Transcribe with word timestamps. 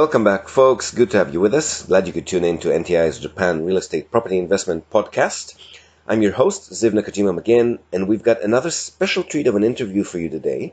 Welcome 0.00 0.24
back, 0.24 0.48
folks. 0.48 0.94
Good 0.94 1.10
to 1.10 1.18
have 1.18 1.34
you 1.34 1.40
with 1.40 1.52
us. 1.52 1.82
Glad 1.82 2.06
you 2.06 2.14
could 2.14 2.26
tune 2.26 2.42
in 2.42 2.56
to 2.60 2.68
NTI's 2.68 3.18
Japan 3.18 3.66
Real 3.66 3.76
Estate 3.76 4.10
Property 4.10 4.38
Investment 4.38 4.88
Podcast. 4.88 5.56
I'm 6.08 6.22
your 6.22 6.32
host, 6.32 6.70
Ziv 6.72 6.92
Nakajima 6.92 7.38
McGinn, 7.38 7.80
and 7.92 8.08
we've 8.08 8.22
got 8.22 8.40
another 8.40 8.70
special 8.70 9.22
treat 9.22 9.46
of 9.46 9.56
an 9.56 9.62
interview 9.62 10.02
for 10.02 10.18
you 10.18 10.30
today. 10.30 10.72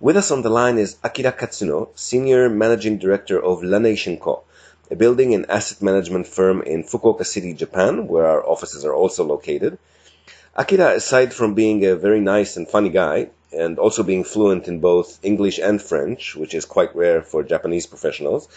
With 0.00 0.16
us 0.16 0.30
on 0.30 0.40
the 0.40 0.48
line 0.48 0.78
is 0.78 0.96
Akira 1.04 1.32
Katsuno, 1.32 1.90
Senior 1.94 2.48
Managing 2.48 2.96
Director 2.96 3.38
of 3.38 3.62
La 3.62 3.78
Nation 3.78 4.16
Co., 4.16 4.44
a 4.90 4.96
building 4.96 5.34
and 5.34 5.44
asset 5.50 5.82
management 5.82 6.26
firm 6.26 6.62
in 6.62 6.84
Fukuoka 6.84 7.26
City, 7.26 7.52
Japan, 7.52 8.08
where 8.08 8.26
our 8.26 8.42
offices 8.48 8.86
are 8.86 8.94
also 8.94 9.24
located. 9.24 9.76
Akira, 10.56 10.94
aside 10.94 11.34
from 11.34 11.52
being 11.52 11.84
a 11.84 11.96
very 11.96 12.20
nice 12.20 12.56
and 12.56 12.66
funny 12.66 12.88
guy, 12.88 13.28
and 13.56 13.78
also 13.78 14.02
being 14.02 14.24
fluent 14.24 14.68
in 14.68 14.80
both 14.80 15.18
English 15.22 15.58
and 15.58 15.80
French, 15.80 16.36
which 16.36 16.54
is 16.54 16.64
quite 16.64 16.94
rare 16.94 17.22
for 17.22 17.42
Japanese 17.42 17.86
professionals, 17.86 18.48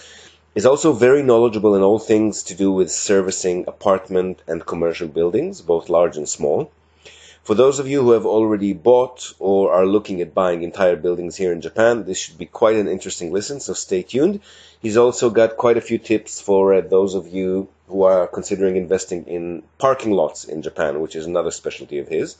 is 0.55 0.65
also 0.65 0.91
very 0.91 1.21
knowledgeable 1.21 1.75
in 1.75 1.83
all 1.83 1.99
things 1.99 2.43
to 2.43 2.55
do 2.55 2.71
with 2.71 2.91
servicing 2.91 3.63
apartment 3.67 4.41
and 4.47 4.65
commercial 4.65 5.07
buildings, 5.07 5.61
both 5.61 5.89
large 5.89 6.17
and 6.17 6.27
small. 6.27 6.71
For 7.43 7.55
those 7.55 7.79
of 7.79 7.87
you 7.87 8.01
who 8.01 8.11
have 8.11 8.25
already 8.25 8.73
bought 8.73 9.33
or 9.39 9.71
are 9.71 9.85
looking 9.85 10.19
at 10.19 10.33
buying 10.33 10.63
entire 10.63 10.97
buildings 10.97 11.37
here 11.37 11.53
in 11.53 11.61
Japan, 11.61 12.03
this 12.03 12.17
should 12.17 12.37
be 12.37 12.45
quite 12.45 12.75
an 12.75 12.89
interesting 12.89 13.31
listen, 13.31 13.61
so 13.61 13.71
stay 13.71 14.01
tuned. 14.01 14.41
He's 14.81 14.97
also 14.97 15.29
got 15.29 15.55
quite 15.55 15.77
a 15.77 15.87
few 15.89 15.97
tips 15.97 16.41
for 16.41 16.73
uh, 16.73 16.81
those 16.81 17.15
of 17.15 17.27
you 17.27 17.69
who 17.87 18.03
are 18.03 18.27
considering 18.27 18.75
investing 18.75 19.23
in 19.27 19.63
parking 19.77 20.11
lots 20.11 20.43
in 20.43 20.61
Japan, 20.61 20.99
which 20.99 21.15
is 21.15 21.25
another 21.25 21.51
specialty 21.51 21.99
of 21.99 22.09
his. 22.09 22.35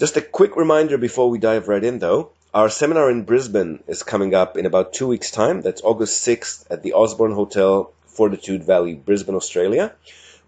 Just 0.00 0.16
a 0.16 0.22
quick 0.22 0.56
reminder 0.56 0.96
before 0.96 1.28
we 1.28 1.38
dive 1.38 1.68
right 1.68 1.84
in, 1.84 1.98
though. 1.98 2.30
Our 2.54 2.70
seminar 2.70 3.10
in 3.10 3.24
Brisbane 3.24 3.84
is 3.86 4.02
coming 4.02 4.34
up 4.34 4.56
in 4.56 4.64
about 4.64 4.94
two 4.94 5.06
weeks' 5.06 5.30
time. 5.30 5.60
That's 5.60 5.82
August 5.82 6.26
6th 6.26 6.64
at 6.70 6.82
the 6.82 6.94
Osborne 6.94 7.32
Hotel, 7.32 7.92
Fortitude 8.06 8.64
Valley, 8.64 8.94
Brisbane, 8.94 9.34
Australia. 9.34 9.92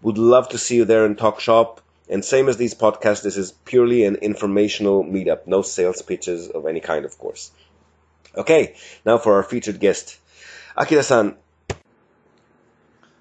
Would 0.01 0.17
love 0.17 0.49
to 0.49 0.57
see 0.57 0.77
you 0.77 0.85
there 0.85 1.05
and 1.05 1.15
talk 1.15 1.39
shop. 1.39 1.81
And 2.09 2.25
same 2.25 2.49
as 2.49 2.57
these 2.57 2.73
podcasts, 2.73 3.21
this 3.21 3.37
is 3.37 3.51
purely 3.63 4.05
an 4.05 4.15
informational 4.15 5.03
meetup, 5.03 5.45
no 5.45 5.61
sales 5.61 6.01
pitches 6.01 6.49
of 6.49 6.65
any 6.65 6.79
kind, 6.79 7.05
of 7.05 7.19
course. 7.19 7.51
Okay, 8.35 8.75
now 9.05 9.19
for 9.19 9.35
our 9.35 9.43
featured 9.43 9.79
guest, 9.79 10.17
Akira-san. 10.75 11.35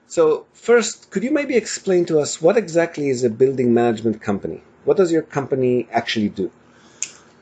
So 0.07 0.47
first, 0.55 1.11
could 1.11 1.25
you 1.25 1.31
maybe 1.31 1.57
explain 1.57 2.07
to 2.07 2.21
us 2.21 2.41
what 2.41 2.57
exactly 2.57 3.11
is 3.11 3.23
a 3.23 3.29
building 3.29 3.75
management 3.75 4.23
company? 4.23 4.63
What 4.85 4.97
does 4.97 5.13
your 5.13 5.23
company 5.23 5.89
actually 5.93 6.29
do? 6.29 6.51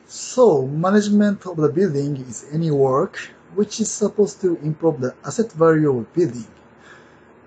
So, 0.07 0.67
management 0.67 1.45
of 1.45 1.57
the 1.57 1.69
building 1.69 2.17
is 2.17 2.45
any 2.51 2.69
work 2.71 3.17
which 3.55 3.79
is 3.79 3.89
supposed 3.89 4.41
to 4.41 4.57
improve 4.57 5.01
the 5.01 5.15
asset 5.25 5.51
value 5.51 5.97
of 5.99 6.13
building 6.13 6.47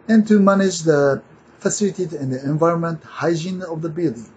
and 0.08 0.26
to 0.28 0.38
manage 0.38 0.82
the 0.82 1.22
facility 1.60 2.04
and 2.16 2.32
the 2.32 2.42
environment 2.44 3.02
hygiene 3.04 3.62
of 3.62 3.82
the 3.82 3.88
building. 3.88 4.30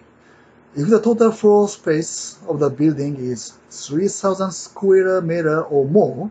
If 0.76 0.88
the 0.88 1.00
total 1.00 1.32
floor 1.32 1.68
space 1.68 2.38
of 2.48 2.60
the 2.60 2.70
building 2.70 3.16
is 3.16 3.54
3000 3.70 4.52
square 4.52 5.20
meter 5.20 5.62
or 5.62 5.86
more, 5.86 6.30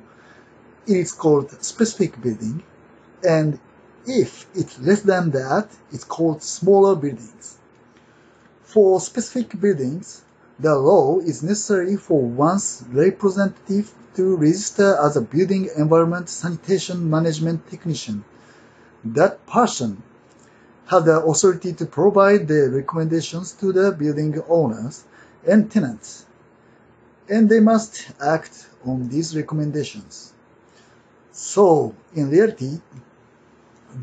it 0.87 0.97
is 0.97 1.11
called 1.11 1.51
specific 1.63 2.21
building. 2.21 2.63
And 3.27 3.59
if 4.05 4.45
it's 4.55 4.79
less 4.79 5.01
than 5.01 5.31
that, 5.31 5.69
it's 5.91 6.03
called 6.03 6.41
smaller 6.41 6.95
buildings. 6.95 7.57
For 8.67 8.99
specific 8.99 9.61
buildings, 9.61 10.23
the 10.59 10.75
law 10.75 11.19
is 11.19 11.41
necessary 11.41 11.95
for 11.95 12.21
one's 12.21 12.83
representative 12.91 13.93
to 14.15 14.35
register 14.35 14.97
as 15.01 15.15
a 15.15 15.21
building 15.21 15.69
environment 15.77 16.27
sanitation 16.27 17.09
management 17.09 17.65
technician. 17.69 18.25
That 19.05 19.47
person 19.47 20.03
has 20.87 21.05
the 21.05 21.23
authority 21.23 21.71
to 21.75 21.85
provide 21.85 22.49
the 22.49 22.69
recommendations 22.69 23.53
to 23.53 23.71
the 23.71 23.93
building 23.93 24.41
owners 24.49 25.05
and 25.47 25.71
tenants, 25.71 26.25
and 27.29 27.47
they 27.47 27.61
must 27.61 28.09
act 28.21 28.67
on 28.85 29.07
these 29.07 29.33
recommendations. 29.33 30.33
So, 31.31 31.95
in 32.13 32.29
reality, 32.29 32.81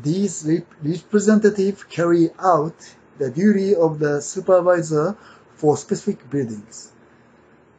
these 0.01 0.43
representatives 0.81 1.83
carry 1.83 2.31
out 2.39 2.95
the 3.17 3.29
duty 3.29 3.75
of 3.75 3.99
the 3.99 4.21
supervisor 4.21 5.15
for 5.55 5.77
specific 5.77 6.29
buildings. 6.29 6.91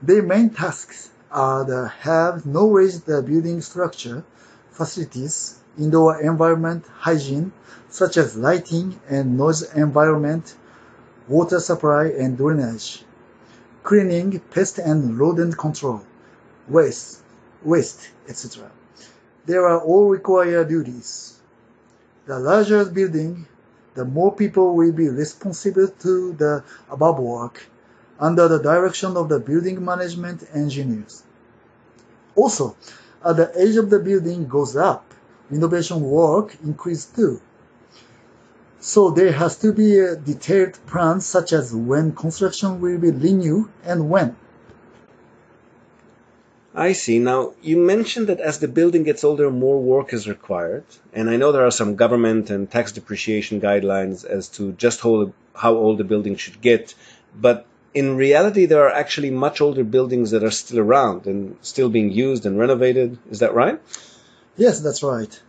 Their 0.03 0.23
main 0.23 0.51
tasks 0.51 1.11
are 1.31 1.65
to 1.65 1.89
have 2.01 2.47
knowledge 2.47 2.99
the 3.01 3.23
building 3.23 3.61
structure, 3.61 4.25
facilities, 4.71 5.59
indoor 5.79 6.21
environment 6.21 6.85
hygiene, 6.99 7.53
such 7.89 8.17
as 8.17 8.37
lighting 8.37 8.99
and 9.09 9.37
noise 9.37 9.63
environment, 9.75 10.55
water 11.29 11.61
supply 11.61 12.07
and 12.07 12.37
drainage, 12.37 13.05
cleaning, 13.83 14.39
pest 14.51 14.79
and 14.79 15.19
rodent 15.19 15.57
control, 15.57 16.03
waste, 16.69 17.21
waste, 17.63 18.11
etc. 18.29 18.71
There 19.45 19.67
are 19.67 19.81
all 19.81 20.09
required 20.09 20.69
duties. 20.69 21.39
The 22.27 22.39
larger 22.39 22.85
building, 22.87 23.47
the 23.97 24.05
more 24.05 24.33
people 24.33 24.77
will 24.77 24.93
be 24.93 25.09
responsible 25.09 25.89
to 25.89 26.33
the 26.35 26.63
above 26.91 27.19
work 27.19 27.67
under 28.21 28.47
the 28.49 28.59
direction 28.59 29.17
of 29.17 29.29
the 29.29 29.41
building 29.41 29.85
management 29.85 30.45
engineers. 30.55 31.23
Also, 32.35 32.77
as 33.25 33.37
the 33.37 33.51
age 33.61 33.77
of 33.77 33.91
the 33.91 33.99
building 33.99 34.47
goes 34.47 34.77
up, 34.77 35.13
renovation 35.51 36.01
work 36.01 36.57
increases 36.63 37.07
too. 37.07 37.41
So 38.79 39.11
there 39.11 39.33
has 39.33 39.57
to 39.59 39.73
be 39.73 39.99
a 39.99 40.17
detailed 40.17 40.79
plan 40.87 41.21
such 41.21 41.53
as 41.53 41.75
when 41.75 42.13
construction 42.13 42.81
will 42.81 42.99
be 42.99 43.11
renewed 43.11 43.69
and 43.85 44.09
when. 44.09 44.37
I 46.79 46.93
see. 46.93 47.19
Now, 47.19 47.55
you 47.63 47.79
mentioned 47.79 48.27
that 48.27 48.39
as 48.39 48.59
the 48.59 48.69
building 48.69 49.03
gets 49.03 49.25
older, 49.25 49.51
more 49.51 49.81
work 49.81 50.13
is 50.13 50.29
required. 50.29 50.85
And 51.15 51.31
I 51.31 51.37
know 51.37 51.51
there 51.51 51.65
are 51.65 51.71
some 51.71 51.97
government 51.97 52.51
and 52.51 52.71
tax 52.71 52.93
depreciation 52.93 53.63
guidelines 53.63 54.27
as 54.27 54.49
to 54.57 54.73
just 54.73 55.01
how, 55.01 55.33
old 55.65 55.97
the 55.97 56.05
building 56.05 56.37
should 56.37 56.61
get. 56.61 56.95
But 57.35 57.65
in 57.95 58.19
reality, 58.19 58.67
there 58.67 58.85
are 58.87 58.93
actually 58.93 59.31
much 59.31 59.63
older 59.63 59.85
buildings 59.85 60.33
that 60.33 60.45
are 60.45 60.51
still 60.51 60.81
around 60.81 61.27
and 61.27 61.57
still 61.63 61.89
being 61.89 62.11
used 62.11 62.45
and 62.45 62.59
renovated. 62.59 63.19
Is 63.31 63.39
that 63.39 63.55
right? 63.55 63.81
Yes, 64.59 64.81
that's 64.81 65.03
right. 65.03 65.41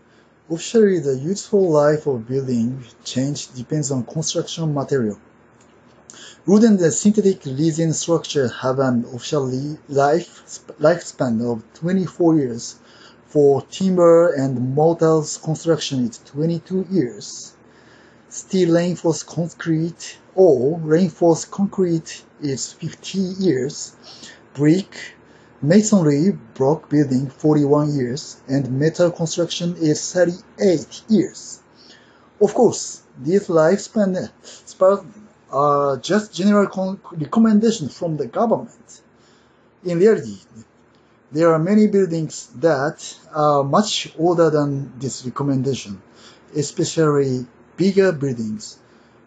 Officially, 0.49 0.99
the 0.99 1.17
useful 1.17 1.69
life 1.69 2.07
of 2.07 2.25
building 2.25 2.85
change 3.03 3.51
depends 3.53 3.91
on 3.91 4.05
construction 4.05 4.73
material. 4.73 5.19
And 6.47 6.79
the 6.79 6.91
synthetic 6.91 7.45
resin 7.45 7.93
structure 7.93 8.47
have 8.47 8.79
an 8.79 9.05
official 9.13 9.45
life 9.89 10.43
lifespan 10.79 11.41
of 11.41 11.61
24 11.73 12.37
years. 12.37 12.75
For 13.27 13.61
timber 13.63 14.33
and 14.33 14.73
mortar 14.73 15.21
construction, 15.43 16.05
it's 16.05 16.19
22 16.19 16.87
years. 16.89 17.51
Steel 18.29 18.73
reinforced 18.75 19.27
concrete 19.27 20.17
or 20.33 20.79
reinforced 20.79 21.51
concrete 21.51 22.23
is 22.41 22.71
50 22.71 23.17
years. 23.19 23.91
Brick, 24.53 24.95
masonry, 25.61 26.37
block 26.55 26.89
building 26.89 27.29
41 27.29 27.93
years, 27.95 28.37
and 28.47 28.79
metal 28.79 29.11
construction 29.11 29.75
is 29.77 30.13
38 30.13 31.03
years. 31.09 31.59
Of 32.39 32.53
course, 32.53 33.01
these 33.21 33.47
lifespan 33.47 34.29
are 35.51 35.97
just 35.97 36.33
general 36.33 36.99
recommendations 37.11 37.97
from 37.97 38.17
the 38.17 38.27
government. 38.27 39.01
In 39.83 39.99
reality, 39.99 40.37
there 41.31 41.53
are 41.53 41.59
many 41.59 41.87
buildings 41.87 42.47
that 42.55 43.15
are 43.33 43.63
much 43.63 44.13
older 44.17 44.49
than 44.49 44.97
this 44.99 45.25
recommendation, 45.25 46.01
especially 46.55 47.45
bigger 47.75 48.11
buildings 48.11 48.79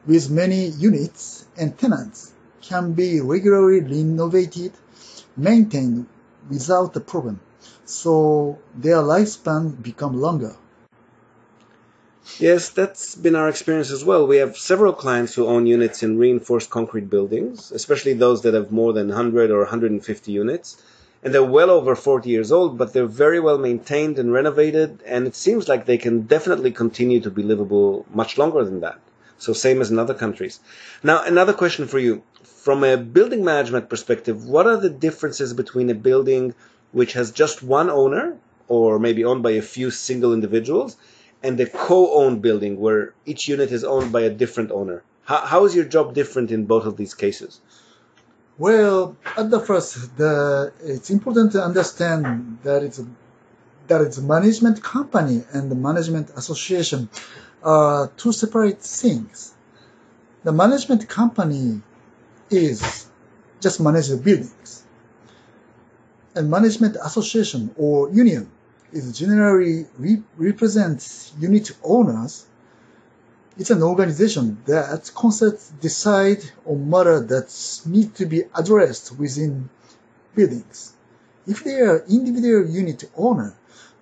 with 0.07 0.31
many 0.31 0.69
units 0.69 1.47
and 1.57 1.77
tenants 1.79 2.33
can 2.63 2.93
be 2.93 3.21
regularly 3.21 3.81
renovated, 3.81 4.73
maintained 5.37 6.07
without 6.49 6.97
a 6.97 7.01
problem, 7.01 7.41
so 7.85 8.59
their 8.75 8.97
lifespan 8.97 9.81
become 9.83 10.21
longer. 10.21 10.57
Yes, 12.39 12.69
that's 12.71 13.15
been 13.15 13.35
our 13.35 13.49
experience 13.49 13.91
as 13.91 14.05
well. 14.05 14.27
We 14.27 14.39
have 14.39 14.57
several 14.57 14.93
clients 14.93 15.35
who 15.35 15.47
own 15.47 15.67
units 15.67 16.03
in 16.03 16.19
reinforced 16.19 16.71
concrete 16.71 17.09
buildings, 17.11 17.71
especially 17.73 18.13
those 18.15 18.43
that 18.43 18.55
have 18.55 18.71
more 18.71 18.93
than 18.93 19.09
100 19.09 19.51
or 19.51 19.59
150 19.61 20.33
units. 20.33 20.77
And 21.23 21.35
they're 21.35 21.45
well 21.45 21.71
over 21.71 21.95
40 21.95 22.31
years 22.31 22.51
old, 22.53 22.79
but 22.79 22.93
they're 22.93 23.07
very 23.07 23.41
well 23.41 23.59
maintained 23.59 24.19
and 24.19 24.33
renovated, 24.33 25.03
and 25.05 25.27
it 25.27 25.35
seems 25.35 25.69
like 25.69 25.85
they 25.87 25.99
can 25.99 26.23
definitely 26.23 26.73
continue 26.73 27.21
to 27.21 27.31
be 27.31 27.43
livable 27.43 28.07
much 28.13 28.39
longer 28.39 28.65
than 28.65 28.81
that. 28.81 28.99
So 29.39 29.53
same 29.53 29.81
as 29.81 29.91
in 29.91 29.99
other 29.99 30.15
countries. 30.15 30.61
Now, 31.03 31.23
another 31.25 31.53
question 31.53 31.87
for 31.87 31.99
you. 31.99 32.23
From 32.43 32.85
a 32.85 32.97
building 32.99 33.45
management 33.45 33.89
perspective, 33.89 34.45
what 34.45 34.67
are 34.67 34.77
the 34.77 34.91
differences 34.91 35.55
between 35.55 35.89
a 35.91 35.95
building 35.95 36.55
which 36.93 37.15
has 37.15 37.31
just 37.31 37.63
one 37.63 37.89
owner 37.89 38.37
or 38.69 38.99
maybe 38.99 39.25
owned 39.25 39.43
by 39.43 39.53
a 39.53 39.63
few 39.63 39.91
single 39.91 40.33
individuals, 40.33 40.97
and 41.43 41.59
the 41.59 41.67
co-owned 41.67 42.43
building 42.43 42.79
where 42.79 43.15
each 43.25 43.49
unit 43.49 43.73
is 43.73 43.85
owned 43.85 44.13
by 44.13 44.23
a 44.23 44.31
different 44.31 44.71
owner. 44.71 45.03
How, 45.25 45.39
how 45.47 45.65
is 45.65 45.75
your 45.75 45.85
job 45.85 46.15
different 46.15 46.51
in 46.51 46.67
both 46.67 46.85
of 46.85 46.97
these 46.97 47.15
cases? 47.15 47.61
Well, 48.59 49.17
at 49.39 49.51
the 49.51 49.61
first, 49.61 50.17
the, 50.19 50.73
it's 50.83 51.09
important 51.09 51.53
to 51.53 51.65
understand 51.65 52.59
that 52.63 52.83
it's 52.83 53.01
that 53.89 54.03
it's 54.03 54.19
management 54.19 54.83
company 54.83 55.43
and 55.53 55.69
the 55.69 55.75
management 55.75 56.31
association 56.37 57.09
are 57.63 58.07
two 58.17 58.33
separate 58.33 58.81
things. 58.81 59.53
The 60.45 60.53
management 60.53 61.09
company 61.09 61.83
is 62.51 63.09
just 63.61 63.81
manage 63.81 64.09
the 64.09 64.17
buildings. 64.17 64.85
And 66.37 66.49
management 66.49 66.97
association 67.03 67.75
or 67.77 68.11
union 68.11 68.49
is 68.93 69.19
generally 69.19 69.87
re- 69.99 70.23
represents 70.37 71.33
unit 71.39 71.73
owners. 71.83 72.47
It's 73.59 73.71
an 73.71 73.83
organization 73.83 74.59
that 74.67 75.11
concerts 75.15 75.73
decide 75.81 76.43
on 76.65 76.89
matter 76.89 77.21
that 77.21 77.81
need 77.87 78.15
to 78.17 78.27
be 78.27 78.45
addressed 78.55 79.19
within 79.19 79.69
buildings. 80.35 80.93
If 81.47 81.65
they 81.65 81.81
are 81.81 82.05
individual 82.09 82.69
unit 82.69 83.05
owner, 83.17 83.55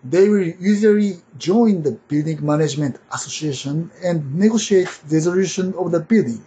they 0.05 0.29
will 0.29 0.46
usually 0.46 1.20
join 1.38 1.82
the 1.82 1.93
building 1.93 2.44
management 2.44 2.99
association 3.12 3.91
and 4.02 4.34
negotiate 4.37 4.88
resolution 5.11 5.75
of 5.75 5.91
the 5.91 6.00
building. 6.00 6.44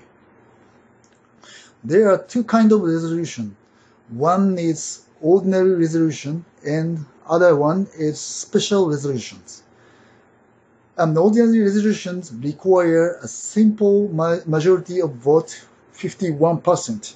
There 1.84 2.12
are 2.12 2.18
two 2.24 2.44
kinds 2.44 2.72
of 2.72 2.82
resolution. 2.82 3.56
One 4.10 4.58
is 4.58 5.02
ordinary 5.22 5.74
resolution 5.76 6.46
and 6.66 7.06
other 7.28 7.56
one 7.56 7.88
is 7.98 8.20
special 8.20 8.90
resolutions. 8.90 9.64
An 10.98 11.18
ordinary 11.18 11.62
resolutions 11.62 12.34
require 12.34 13.16
a 13.24 13.28
simple 13.28 14.08
ma- 14.10 14.40
majority 14.46 15.02
of 15.02 15.14
vote, 15.16 15.66
51%. 15.96 17.14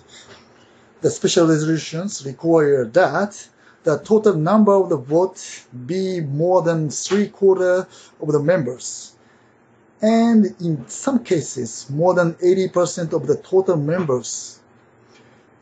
The 1.02 1.12
special 1.12 1.48
resolutions 1.48 2.26
require 2.26 2.86
that 2.86 3.48
the 3.84 4.00
total 4.00 4.36
number 4.36 4.74
of 4.74 4.90
the 4.90 4.98
vote 4.98 5.40
be 5.86 6.20
more 6.20 6.64
than 6.64 6.90
three 6.90 7.28
quarter 7.28 7.88
of 8.22 8.32
the 8.32 8.40
members. 8.40 9.14
And 10.02 10.56
in 10.60 10.88
some 10.88 11.24
cases, 11.24 11.86
more 11.90 12.14
than 12.16 12.34
80% 12.36 13.14
of 13.14 13.28
the 13.28 13.38
total 13.38 13.78
members. 13.78 14.60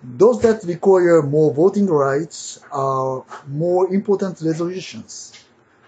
Those 0.04 0.42
that 0.42 0.64
require 0.66 1.22
more 1.22 1.54
voting 1.54 1.88
rights 1.88 2.60
are 2.72 3.24
more 3.48 3.94
important 3.94 4.42
resolutions. 4.42 5.32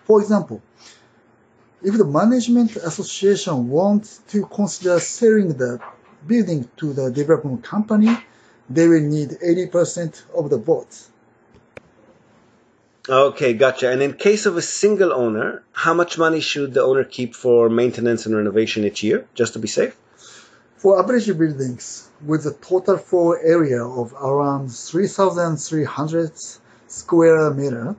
For 0.06 0.22
example, 0.22 0.62
if 1.84 1.98
the 1.98 2.06
management 2.06 2.78
association 2.78 3.70
wants 3.70 4.22
to 4.30 4.46
consider 4.46 5.00
selling 5.00 5.50
the 5.50 5.80
building 6.26 6.70
to 6.78 6.94
the 6.94 7.12
development 7.12 7.64
company, 7.64 8.18
they 8.70 8.88
will 8.88 9.02
need 9.02 9.32
80% 9.32 10.24
of 10.34 10.50
the 10.50 10.58
votes. 10.58 11.10
Okay, 13.08 13.54
gotcha. 13.54 13.92
And 13.92 14.02
in 14.02 14.14
case 14.14 14.48
of 14.48 14.58
a 14.58 14.62
single 14.64 15.14
owner, 15.14 15.62
how 15.74 15.94
much 15.94 16.18
money 16.18 16.40
should 16.40 16.74
the 16.74 16.82
owner 16.82 17.04
keep 17.04 17.36
for 17.36 17.70
maintenance 17.70 18.26
and 18.26 18.36
renovation 18.36 18.84
each 18.86 19.04
year, 19.04 19.28
just 19.36 19.54
to 19.54 19.60
be 19.60 19.68
safe? 19.68 19.96
For 20.86 20.94
average 21.00 21.36
buildings 21.36 22.10
with 22.24 22.46
a 22.46 22.52
total 22.52 22.98
floor 22.98 23.40
area 23.42 23.84
of 23.84 24.14
around 24.14 24.72
3,300 24.72 26.32
square 26.88 27.50
meter, 27.50 27.96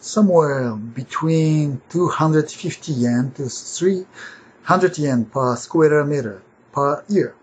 somewhere 0.00 0.74
between 0.74 1.82
250 1.90 2.92
yen 2.92 3.30
to 3.32 3.50
300 3.50 4.96
yen 4.96 5.26
per 5.26 5.54
square 5.56 6.02
meter 6.02 6.40
per 6.72 7.04
year. 7.08 7.34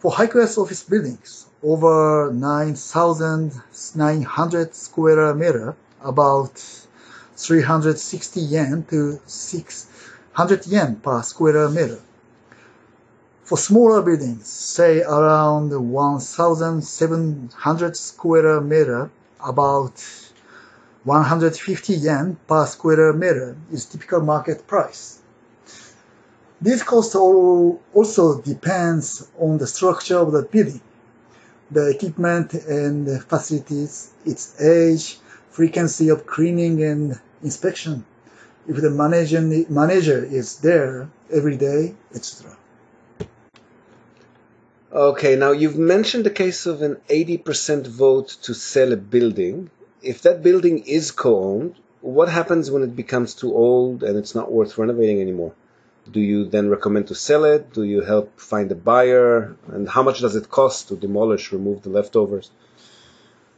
For 0.00 0.10
high-class 0.10 0.58
office 0.58 0.82
buildings, 0.82 1.46
over 1.62 2.32
9,900 2.32 4.74
square 4.74 5.32
meter, 5.32 5.76
about 6.02 6.58
360 7.36 8.40
yen 8.40 8.82
to 8.90 9.20
600 9.24 10.66
yen 10.66 10.96
per 10.96 11.22
square 11.22 11.68
meter. 11.68 12.00
For 13.44 13.58
smaller 13.58 14.02
buildings, 14.02 14.46
say 14.46 15.02
around 15.02 15.72
1,700 15.72 17.96
square 17.96 18.60
meter, 18.60 19.10
about 19.44 20.00
150 21.02 21.94
yen 21.94 22.36
per 22.46 22.66
square 22.66 23.12
meter 23.12 23.56
is 23.72 23.86
typical 23.86 24.20
market 24.20 24.64
price. 24.68 25.18
This 26.60 26.84
cost 26.84 27.16
also 27.16 28.40
depends 28.42 29.26
on 29.40 29.58
the 29.58 29.66
structure 29.66 30.18
of 30.18 30.30
the 30.30 30.42
building, 30.42 30.80
the 31.68 31.88
equipment 31.88 32.54
and 32.54 33.24
facilities, 33.24 34.12
its 34.24 34.54
age, 34.60 35.18
frequency 35.50 36.10
of 36.10 36.26
cleaning 36.26 36.80
and 36.84 37.18
inspection, 37.42 38.04
if 38.68 38.76
the 38.76 38.90
manager 39.68 40.24
is 40.24 40.58
there 40.58 41.08
every 41.32 41.56
day, 41.56 41.96
etc. 42.14 42.56
Okay, 44.94 45.36
now 45.36 45.52
you've 45.52 45.78
mentioned 45.78 46.26
the 46.26 46.30
case 46.30 46.66
of 46.66 46.82
an 46.82 46.96
80% 47.08 47.86
vote 47.86 48.28
to 48.42 48.52
sell 48.52 48.92
a 48.92 48.96
building. 48.96 49.70
If 50.02 50.20
that 50.22 50.42
building 50.42 50.80
is 50.80 51.12
co-owned, 51.12 51.76
what 52.02 52.28
happens 52.28 52.70
when 52.70 52.82
it 52.82 52.94
becomes 52.94 53.32
too 53.32 53.54
old 53.54 54.02
and 54.02 54.18
it's 54.18 54.34
not 54.34 54.52
worth 54.52 54.76
renovating 54.76 55.22
anymore? 55.22 55.54
Do 56.10 56.20
you 56.20 56.44
then 56.44 56.68
recommend 56.68 57.08
to 57.08 57.14
sell 57.14 57.44
it? 57.44 57.72
Do 57.72 57.84
you 57.84 58.02
help 58.02 58.38
find 58.38 58.70
a 58.70 58.74
buyer? 58.74 59.56
And 59.68 59.88
how 59.88 60.02
much 60.02 60.20
does 60.20 60.36
it 60.36 60.50
cost 60.50 60.88
to 60.88 60.96
demolish, 60.96 61.52
remove 61.52 61.80
the 61.80 61.88
leftovers? 61.88 62.50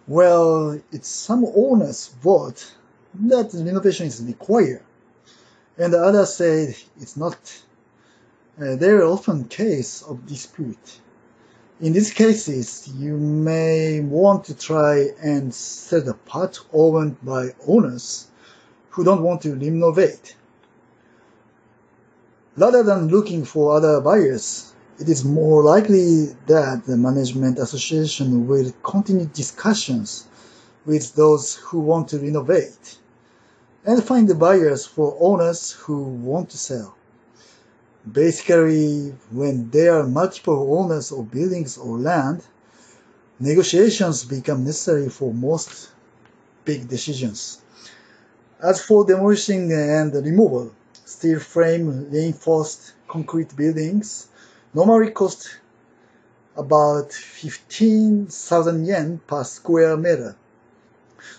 Well, 0.07 0.81
it's 0.93 1.09
some 1.09 1.45
owners 1.45 2.15
vote 2.23 2.73
that 3.27 3.53
renovation 3.55 4.07
is 4.07 4.23
required, 4.23 4.85
and 5.79 5.93
the 5.95 5.99
others 5.99 6.35
say 6.35 6.77
it's 7.01 7.17
not. 7.17 7.39
Uh, 8.57 8.77
there 8.77 8.99
are 8.99 9.07
often 9.07 9.47
cases 9.47 10.03
of 10.03 10.27
dispute. 10.27 11.01
In 11.81 11.93
these 11.93 12.13
cases, 12.13 12.87
you 12.87 13.17
may 13.17 13.99
want 13.99 14.45
to 14.45 14.55
try 14.55 15.09
and 15.21 15.53
set 15.53 16.07
apart 16.07 16.61
by 17.25 17.53
owners 17.67 18.29
who 18.91 19.03
don't 19.03 19.25
want 19.25 19.43
to 19.43 19.57
renovate. 19.57 20.37
Rather 22.57 22.85
than 22.85 23.09
looking 23.09 23.45
for 23.45 23.75
other 23.75 24.01
buyers, 24.01 24.73
it 25.01 25.09
is 25.09 25.25
more 25.25 25.65
likely 25.65 26.37
that 26.47 26.87
the 26.87 26.97
management 26.97 27.59
association 27.59 28.47
will 28.47 28.71
continue 28.85 29.27
discussions 29.27 30.29
with 30.87 31.13
those 31.17 31.57
who 31.57 31.81
want 31.81 32.07
to 32.11 32.21
renovate 32.21 32.99
and 33.85 34.05
find 34.05 34.39
buyers 34.39 34.87
for 34.87 35.17
owners 35.19 35.73
who 35.73 36.05
want 36.05 36.51
to 36.51 36.57
sell. 36.57 36.95
Basically, 38.11 39.15
when 39.31 39.71
there 39.71 39.99
are 39.99 40.07
multiple 40.07 40.79
owners 40.79 41.11
of 41.11 41.31
buildings 41.31 41.79
or 41.79 41.99
land, 41.99 42.45
negotiations 43.41 44.25
become 44.25 44.65
necessary 44.65 45.09
for 45.09 45.33
most 45.33 45.91
big 46.65 46.87
decisions. 46.87 47.63
As 48.63 48.83
for 48.83 49.07
demolishing 49.07 49.73
and 49.73 50.13
removal, 50.15 50.73
steel 51.07 51.41
frame 51.41 52.11
reinforced 52.11 52.93
concrete 53.09 53.57
buildings 53.57 54.29
normally 54.75 55.11
cost 55.11 55.59
about 56.57 57.13
15,000 57.13 58.85
yen 58.87 59.21
per 59.27 59.45
square 59.45 59.97
meter. 59.97 60.37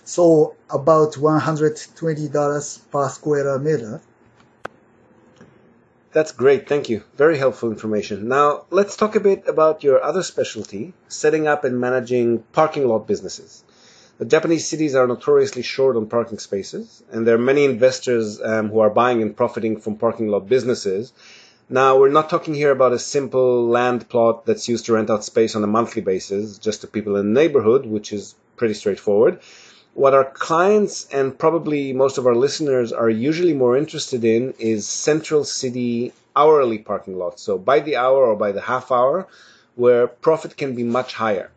So 0.03 0.55
about 0.69 1.13
$120 1.13 2.79
per 2.91 3.09
square 3.09 3.59
meter. 3.59 4.01
That's 6.15 6.31
great, 6.31 6.69
thank 6.69 6.87
you. 6.87 7.03
Very 7.17 7.37
helpful 7.37 7.69
information. 7.69 8.29
Now, 8.29 8.67
let's 8.69 8.95
talk 8.95 9.17
a 9.17 9.19
bit 9.19 9.43
about 9.49 9.83
your 9.83 10.01
other 10.01 10.23
specialty, 10.23 10.93
setting 11.09 11.45
up 11.45 11.65
and 11.65 11.77
managing 11.77 12.43
parking 12.53 12.87
lot 12.87 13.05
businesses. 13.05 13.65
The 14.17 14.23
Japanese 14.23 14.65
cities 14.65 14.95
are 14.95 15.07
notoriously 15.07 15.61
short 15.61 15.97
on 15.97 16.07
parking 16.07 16.39
spaces, 16.39 17.03
and 17.11 17.27
there 17.27 17.35
are 17.35 17.49
many 17.51 17.65
investors 17.65 18.41
um, 18.41 18.69
who 18.69 18.79
are 18.79 18.89
buying 18.89 19.21
and 19.21 19.35
profiting 19.35 19.81
from 19.81 19.97
parking 19.97 20.29
lot 20.29 20.47
businesses. 20.47 21.11
Now, 21.67 21.99
we're 21.99 22.17
not 22.17 22.29
talking 22.29 22.53
here 22.53 22.71
about 22.71 22.93
a 22.93 22.99
simple 22.99 23.67
land 23.67 24.07
plot 24.07 24.45
that's 24.45 24.69
used 24.69 24.85
to 24.85 24.93
rent 24.93 25.09
out 25.09 25.25
space 25.25 25.53
on 25.53 25.65
a 25.65 25.67
monthly 25.67 26.01
basis 26.01 26.57
just 26.57 26.79
to 26.79 26.87
people 26.87 27.17
in 27.17 27.33
the 27.33 27.41
neighborhood, 27.41 27.85
which 27.85 28.13
is 28.13 28.35
pretty 28.55 28.73
straightforward. 28.73 29.41
What 29.95 30.13
our 30.13 30.25
clients 30.25 31.07
and 31.09 31.39
probably 31.39 31.93
most 31.93 32.17
of 32.17 32.27
our 32.27 32.35
listeners 32.35 32.91
are 32.91 33.09
usually 33.09 33.53
more 33.53 33.77
interested 33.77 34.25
in 34.25 34.53
is 34.59 34.85
central 34.85 35.45
city 35.45 36.11
hourly 36.35 36.79
parking 36.79 37.17
lots. 37.17 37.41
So 37.41 37.57
by 37.57 37.79
the 37.79 37.95
hour 37.95 38.25
or 38.25 38.35
by 38.35 38.51
the 38.51 38.59
half 38.59 38.91
hour, 38.91 39.25
where 39.75 40.07
profit 40.07 40.57
can 40.57 40.75
be 40.75 40.83
much 40.83 41.13
higher. 41.13 41.49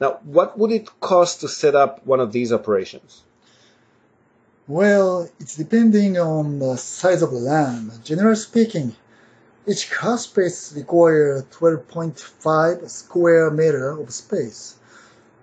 Now, 0.00 0.20
what 0.22 0.56
would 0.56 0.70
it 0.70 1.00
cost 1.00 1.40
to 1.40 1.48
set 1.48 1.74
up 1.74 2.06
one 2.06 2.20
of 2.20 2.30
these 2.30 2.52
operations? 2.52 3.24
Well, 4.68 5.28
it's 5.40 5.56
depending 5.56 6.16
on 6.16 6.60
the 6.60 6.76
size 6.76 7.22
of 7.22 7.32
the 7.32 7.38
land. 7.38 8.04
Generally 8.04 8.36
speaking, 8.36 8.94
each 9.66 9.90
car 9.90 10.16
space 10.16 10.72
requires 10.76 11.42
12.5 11.46 12.88
square 12.88 13.50
meter 13.50 13.90
of 13.90 14.12
space. 14.12 14.76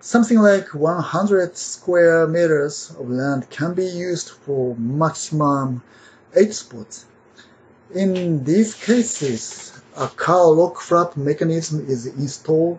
Something 0.00 0.38
like 0.38 0.74
100 0.74 1.56
square 1.56 2.28
meters 2.28 2.92
of 2.98 3.10
land 3.10 3.50
can 3.50 3.74
be 3.74 3.84
used 3.84 4.28
for 4.28 4.76
maximum 4.76 5.82
8 6.36 6.54
spots. 6.54 7.04
In 7.92 8.44
these 8.44 8.74
cases, 8.74 9.72
a 9.96 10.06
car 10.06 10.52
lock 10.52 10.80
flap 10.80 11.16
mechanism 11.16 11.84
is 11.88 12.06
installed 12.06 12.78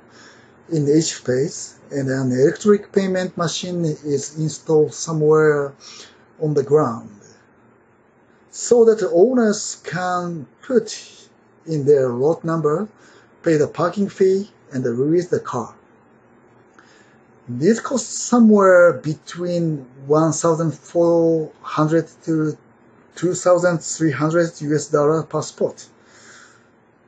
in 0.72 0.88
each 0.88 1.16
space 1.16 1.76
and 1.92 2.08
an 2.10 2.32
electric 2.32 2.92
payment 2.94 3.36
machine 3.38 3.84
is 3.84 4.38
installed 4.38 4.94
somewhere 4.94 5.74
on 6.42 6.54
the 6.54 6.64
ground 6.64 7.20
so 8.52 8.86
that 8.86 9.08
owners 9.12 9.78
can 9.84 10.46
put 10.62 10.88
in 11.66 11.86
their 11.86 12.10
lot 12.10 12.44
number, 12.44 12.88
pay 13.44 13.58
the 13.58 13.68
parking 13.68 14.08
fee, 14.08 14.52
and 14.72 14.86
release 14.86 15.28
the 15.28 15.40
car. 15.40 15.76
This 17.52 17.80
costs 17.80 18.14
somewhere 18.14 18.94
between 18.94 19.88
1,400 20.06 22.08
to 22.26 22.56
2,300 23.16 24.62
US 24.62 24.88
dollar 24.90 25.24
per 25.24 25.42
spot. 25.42 25.88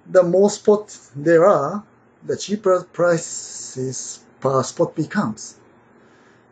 The 0.09 0.23
more 0.23 0.49
spots 0.49 1.11
there 1.15 1.45
are, 1.45 1.83
the 2.25 2.35
cheaper 2.35 2.81
prices 2.91 4.21
per 4.39 4.63
spot 4.63 4.95
becomes. 4.95 5.57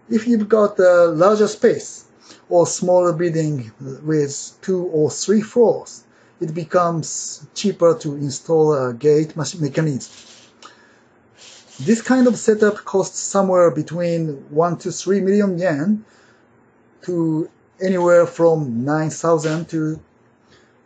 If 0.08 0.28
you've 0.28 0.48
got 0.48 0.78
a 0.78 1.08
larger 1.08 1.48
space 1.48 2.06
or 2.48 2.68
smaller 2.68 3.14
building 3.14 3.72
with 4.04 4.52
two 4.62 4.84
or 4.84 5.10
three 5.10 5.42
floors, 5.42 6.04
it 6.40 6.54
becomes 6.54 7.48
cheaper 7.56 7.96
to 8.02 8.14
install 8.18 8.72
a 8.72 8.94
gate 8.94 9.36
mechanism. 9.36 10.12
This 11.80 12.02
kind 12.02 12.28
of 12.28 12.38
setup 12.38 12.76
costs 12.84 13.20
somewhere 13.20 13.72
between 13.72 14.44
1 14.50 14.78
to 14.80 14.92
3 14.92 15.22
million 15.22 15.58
yen 15.58 16.04
to 17.04 17.50
anywhere 17.82 18.26
from 18.26 18.84
9,000 18.84 19.70
to 19.70 20.00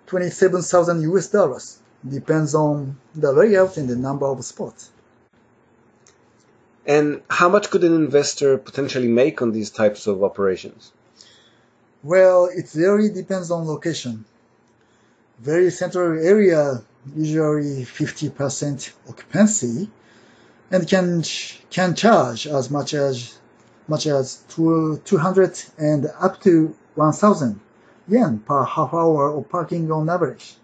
27,000 0.05 1.01
US 1.01 1.27
dollars. 1.29 1.79
Depends 2.07 2.53
on 2.53 2.97
the 3.15 3.31
layout 3.31 3.77
and 3.77 3.89
the 3.89 3.95
number 3.95 4.27
of 4.27 4.45
spots. 4.45 4.91
And 6.85 7.21
how 7.27 7.49
much 7.49 7.71
could 7.71 7.83
an 7.83 7.95
investor 7.95 8.59
potentially 8.59 9.07
make 9.07 9.41
on 9.41 9.51
these 9.51 9.71
types 9.71 10.05
of 10.05 10.23
operations? 10.23 10.91
Well, 12.03 12.49
it 12.53 12.69
really 12.75 13.09
depends 13.09 13.49
on 13.49 13.65
location. 13.65 14.25
Very 15.39 15.71
central 15.71 16.23
area, 16.23 16.83
usually 17.15 17.85
50% 17.85 18.91
occupancy, 19.09 19.89
and 20.73 20.87
can 20.87 21.23
can 21.69 21.93
charge 21.93 22.47
as 22.47 22.71
much 22.71 22.95
as 22.95 23.37
much 23.87 24.07
as 24.07 24.43
200 24.47 25.63
and 25.77 26.07
up 26.19 26.41
to 26.41 26.75
1,000 26.95 27.59
yen 28.07 28.39
per 28.39 28.63
half 28.63 28.91
hour 28.91 29.37
of 29.37 29.47
parking 29.49 29.91
on 29.91 30.09
average. 30.09 30.57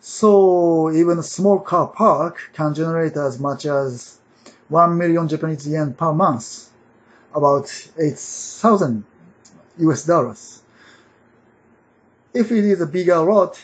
So 0.00 0.90
even 0.90 1.20
a 1.20 1.22
small 1.22 1.60
car 1.60 1.86
park 1.86 2.50
can 2.52 2.74
generate 2.74 3.16
as 3.16 3.38
much 3.38 3.64
as 3.66 4.18
1 4.70 4.98
million 4.98 5.28
Japanese 5.28 5.68
yen 5.68 5.94
per 5.94 6.12
month, 6.12 6.68
about 7.32 7.70
8,000 7.96 9.04
US 9.78 10.04
dollars. 10.04 10.62
If 12.34 12.50
it 12.50 12.64
is 12.64 12.80
a 12.80 12.86
bigger 12.86 13.20
lot 13.20 13.60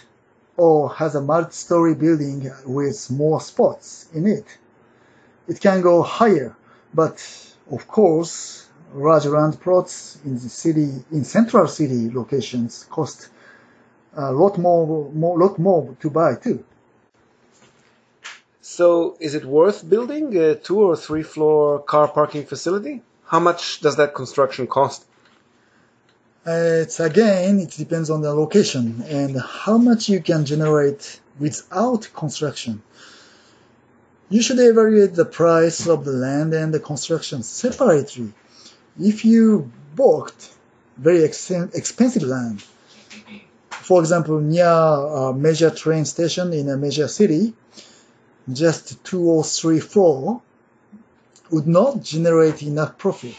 or 0.56 0.90
has 0.90 1.16
a 1.16 1.20
multi-story 1.20 1.94
building 1.96 2.48
with 2.64 3.10
more 3.10 3.40
spots 3.40 4.06
in 4.14 4.26
it, 4.26 4.46
it 5.48 5.60
can 5.60 5.80
go 5.80 6.02
higher. 6.02 6.56
But 6.94 7.16
of 7.70 7.88
course, 7.88 8.68
large 8.94 9.26
land 9.26 9.60
plots 9.60 10.18
in 10.24 10.34
the 10.34 10.48
city, 10.48 11.04
in 11.10 11.24
central 11.24 11.66
city 11.68 12.10
locations 12.10 12.84
cost 12.90 13.28
a 14.14 14.32
lot 14.32 14.58
more, 14.58 15.10
more, 15.12 15.38
lot 15.38 15.58
more 15.58 15.96
to 16.00 16.10
buy 16.10 16.34
too. 16.34 16.64
So, 18.60 19.16
is 19.20 19.34
it 19.34 19.44
worth 19.44 19.88
building 19.88 20.36
a 20.36 20.54
two 20.54 20.80
or 20.80 20.96
three 20.96 21.22
floor 21.22 21.80
car 21.80 22.08
parking 22.08 22.44
facility? 22.46 23.02
How 23.26 23.40
much 23.40 23.80
does 23.80 23.96
that 23.96 24.14
construction 24.14 24.66
cost? 24.66 25.04
Uh, 26.46 26.82
it's 26.82 27.00
again, 27.00 27.60
it 27.60 27.70
depends 27.70 28.10
on 28.10 28.20
the 28.20 28.34
location 28.34 29.02
and 29.08 29.40
how 29.40 29.78
much 29.78 30.08
you 30.08 30.20
can 30.20 30.44
generate 30.44 31.20
without 31.38 32.08
construction. 32.14 32.82
You 34.28 34.42
should 34.42 34.58
evaluate 34.58 35.14
the 35.14 35.24
price 35.24 35.86
of 35.86 36.04
the 36.04 36.12
land 36.12 36.54
and 36.54 36.72
the 36.72 36.80
construction 36.80 37.42
separately. 37.42 38.32
If 38.98 39.24
you 39.24 39.70
bought 39.94 40.48
very 40.96 41.24
ex- 41.24 41.50
expensive 41.50 42.22
land, 42.22 42.62
for 43.70 44.00
example, 44.00 44.40
near 44.40 44.66
a 44.66 45.34
major 45.34 45.70
train 45.70 46.04
station 46.04 46.52
in 46.52 46.68
a 46.68 46.76
major 46.76 47.08
city, 47.08 47.54
just 48.52 49.02
two 49.04 49.22
or 49.22 49.44
three 49.44 49.80
floor 49.80 50.42
would 51.50 51.66
not 51.66 52.02
generate 52.02 52.62
enough 52.62 52.96
profit. 52.98 53.36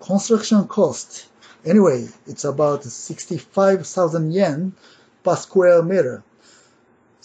Construction 0.00 0.66
cost, 0.66 1.26
anyway, 1.64 2.08
it's 2.26 2.44
about 2.44 2.84
65,000 2.84 4.32
yen 4.32 4.72
per 5.22 5.36
square 5.36 5.82
meter. 5.82 6.22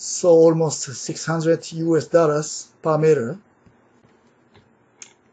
So 0.01 0.29
almost 0.29 0.84
600 0.84 1.74
US 1.74 2.08
dollars 2.08 2.70
per 2.82 2.98
meter. 2.98 3.38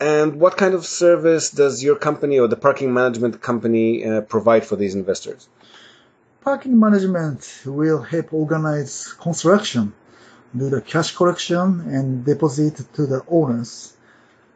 And 0.01 0.41
what 0.41 0.57
kind 0.57 0.75
of 0.75 0.85
service 0.85 1.51
does 1.51 1.85
your 1.85 1.95
company 1.95 2.41
or 2.41 2.49
the 2.49 2.57
parking 2.57 2.93
management 2.93 3.41
company 3.41 4.05
uh, 4.05 4.23
provide 4.23 4.67
for 4.67 4.75
these 4.75 4.97
investors? 4.97 5.49
Parking 6.41 6.81
management 6.81 7.63
will 7.65 8.03
help 8.03 8.35
organize 8.35 9.13
construction, 9.13 9.93
do 10.57 10.69
the 10.69 10.81
cash 10.81 11.15
collection 11.15 11.83
and 11.83 12.25
deposit 12.25 12.75
to 12.95 13.07
the 13.07 13.23
owners, 13.29 13.93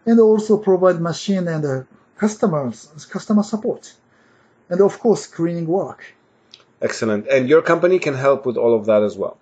and 0.06 0.18
also 0.18 0.58
provide 0.58 1.00
machine 1.00 1.46
and 1.46 1.64
uh, 1.64 1.82
customers 2.16 2.88
customer 3.08 3.44
support, 3.44 3.92
and 4.68 4.80
of 4.80 4.98
course 4.98 5.28
cleaning 5.28 5.68
work. 5.68 6.00
Excellent. 6.82 7.28
And 7.28 7.48
your 7.48 7.62
company 7.62 8.00
can 8.00 8.14
help 8.14 8.44
with 8.44 8.56
all 8.56 8.74
of 8.74 8.86
that 8.86 9.04
as 9.04 9.16
well. 9.16 9.38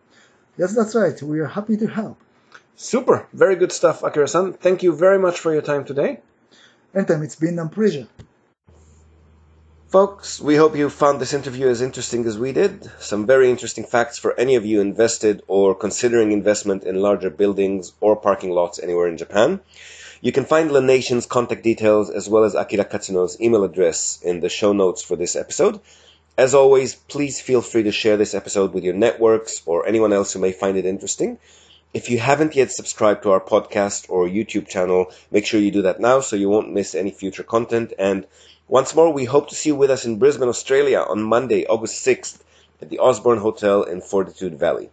Yes, 0.59 0.75
that's 0.75 0.95
right. 0.95 1.21
We 1.23 1.39
are 1.39 1.47
happy 1.47 1.77
to 1.77 1.87
help. 1.87 2.19
Super. 2.75 3.27
Very 3.33 3.57
good 3.57 3.73
stuff, 3.73 4.03
Akira-san. 4.03 4.55
Thank 4.55 4.83
you 4.83 4.93
very 4.93 5.19
much 5.19 5.39
for 5.39 5.53
your 5.53 5.63
time 5.63 5.85
today. 5.85 6.21
Anytime, 6.95 7.23
it's 7.23 7.37
been 7.37 7.59
a 7.59 7.69
pleasure. 7.69 8.09
Folks, 9.89 10.41
we 10.41 10.57
hope 10.57 10.77
you 10.77 10.91
found 10.91 11.21
this 11.21 11.33
interview 11.33 11.69
as 11.69 11.81
interesting 11.81 12.27
as 12.27 12.37
we 12.37 12.53
did. 12.53 12.91
Some 12.99 13.27
very 13.27 13.49
interesting 13.51 13.85
facts 13.85 14.19
for 14.19 14.39
any 14.39 14.57
of 14.57 14.67
you 14.67 14.81
invested 14.81 15.43
or 15.47 15.75
considering 15.75 16.33
investment 16.33 16.85
in 16.85 16.97
larger 16.97 17.31
buildings 17.31 17.93
or 18.01 18.17
parking 18.17 18.51
lots 18.51 18.79
anywhere 18.79 19.09
in 19.09 19.17
Japan. 19.17 19.61
You 20.21 20.33
can 20.33 20.45
find 20.45 20.71
Lanation's 20.71 21.25
contact 21.25 21.63
details 21.63 22.11
as 22.11 22.29
well 22.29 22.45
as 22.45 22.55
Akira 22.55 22.85
Katsuno's 22.85 23.41
email 23.41 23.65
address 23.65 24.19
in 24.23 24.41
the 24.41 24.49
show 24.49 24.73
notes 24.73 25.03
for 25.03 25.17
this 25.17 25.37
episode. 25.37 25.81
As 26.39 26.55
always, 26.55 26.95
please 26.95 27.41
feel 27.41 27.63
free 27.63 27.83
to 27.83 27.91
share 27.91 28.17
this 28.17 28.33
episode 28.33 28.73
with 28.73 28.85
your 28.85 28.95
networks 28.95 29.61
or 29.67 29.89
anyone 29.89 30.13
else 30.13 30.33
who 30.33 30.39
may 30.39 30.53
find 30.53 30.79
it 30.79 30.87
interesting. 30.87 31.37
If 31.93 32.11
you 32.11 32.21
haven't 32.21 32.55
yet 32.55 32.71
subscribed 32.71 33.25
to 33.25 33.33
our 33.33 33.41
podcast 33.41 34.09
or 34.09 34.29
YouTube 34.29 34.69
channel, 34.69 35.11
make 35.33 35.47
sure 35.47 35.59
you 35.59 35.73
do 35.73 35.83
that 35.83 35.99
now 35.99 36.21
so 36.21 36.37
you 36.37 36.49
won't 36.49 36.73
miss 36.73 36.95
any 36.95 37.11
future 37.11 37.43
content. 37.43 37.93
And 37.99 38.25
once 38.69 38.95
more, 38.95 39.13
we 39.13 39.25
hope 39.25 39.49
to 39.49 39.57
see 39.57 39.71
you 39.71 39.75
with 39.75 39.91
us 39.91 40.05
in 40.05 40.21
Brisbane, 40.21 40.49
Australia 40.49 41.01
on 41.01 41.25
Monday, 41.25 41.67
August 41.67 42.07
6th 42.07 42.39
at 42.81 42.89
the 42.89 43.01
Osborne 43.01 43.39
Hotel 43.39 43.83
in 43.83 44.01
Fortitude 44.01 44.57
Valley. 44.61 44.91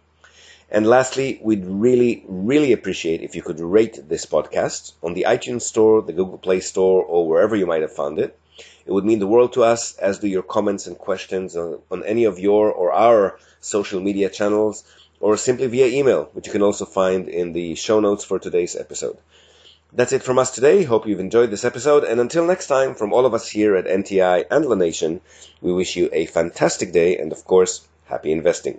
And 0.68 0.84
lastly, 0.84 1.38
we'd 1.40 1.64
really, 1.64 2.24
really 2.26 2.72
appreciate 2.72 3.22
if 3.22 3.36
you 3.36 3.42
could 3.42 3.60
rate 3.60 4.00
this 4.08 4.26
podcast 4.26 4.94
on 5.00 5.14
the 5.14 5.26
iTunes 5.28 5.62
Store, 5.62 6.02
the 6.02 6.12
Google 6.12 6.38
Play 6.38 6.58
Store, 6.58 7.04
or 7.04 7.28
wherever 7.28 7.54
you 7.54 7.66
might 7.66 7.82
have 7.82 7.94
found 7.94 8.18
it. 8.18 8.36
It 8.86 8.92
would 8.92 9.04
mean 9.04 9.18
the 9.18 9.26
world 9.26 9.52
to 9.54 9.64
us, 9.64 9.96
as 9.98 10.20
do 10.20 10.28
your 10.28 10.42
comments 10.42 10.86
and 10.86 10.96
questions 10.96 11.56
on, 11.56 11.80
on 11.90 12.04
any 12.04 12.24
of 12.24 12.38
your 12.38 12.70
or 12.70 12.92
our 12.92 13.38
social 13.60 14.00
media 14.00 14.30
channels, 14.30 14.84
or 15.20 15.36
simply 15.36 15.66
via 15.66 15.86
email, 15.86 16.28
which 16.32 16.46
you 16.46 16.52
can 16.52 16.62
also 16.62 16.84
find 16.84 17.28
in 17.28 17.52
the 17.52 17.74
show 17.74 18.00
notes 18.00 18.24
for 18.24 18.38
today's 18.38 18.76
episode. 18.76 19.18
That's 19.92 20.12
it 20.12 20.22
from 20.22 20.38
us 20.38 20.50
today. 20.50 20.84
Hope 20.84 21.06
you've 21.06 21.20
enjoyed 21.20 21.50
this 21.50 21.64
episode. 21.64 22.04
And 22.04 22.20
until 22.20 22.46
next 22.46 22.66
time, 22.66 22.94
from 22.94 23.12
all 23.12 23.26
of 23.26 23.34
us 23.34 23.48
here 23.48 23.76
at 23.76 23.86
NTI 23.86 24.44
and 24.50 24.66
La 24.66 24.74
Nation, 24.76 25.20
we 25.60 25.72
wish 25.72 25.96
you 25.96 26.10
a 26.12 26.26
fantastic 26.26 26.92
day 26.92 27.16
and, 27.16 27.32
of 27.32 27.44
course, 27.44 27.86
happy 28.04 28.30
investing. 28.30 28.78